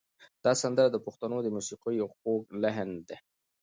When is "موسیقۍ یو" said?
1.55-2.07